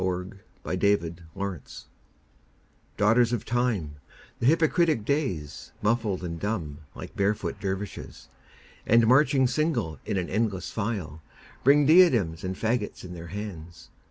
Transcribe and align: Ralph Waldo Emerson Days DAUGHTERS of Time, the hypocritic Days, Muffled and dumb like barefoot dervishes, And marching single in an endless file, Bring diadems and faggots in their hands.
Ralph 0.03 0.29
Waldo 0.63 0.87
Emerson 1.35 1.53
Days 1.53 1.85
DAUGHTERS 2.97 3.33
of 3.33 3.45
Time, 3.45 3.97
the 4.39 4.47
hypocritic 4.47 5.05
Days, 5.05 5.73
Muffled 5.83 6.23
and 6.23 6.39
dumb 6.39 6.79
like 6.95 7.15
barefoot 7.15 7.59
dervishes, 7.59 8.27
And 8.87 9.05
marching 9.05 9.45
single 9.45 9.99
in 10.03 10.17
an 10.17 10.27
endless 10.27 10.71
file, 10.71 11.21
Bring 11.63 11.85
diadems 11.85 12.43
and 12.43 12.55
faggots 12.55 13.03
in 13.03 13.13
their 13.13 13.27
hands. 13.27 13.91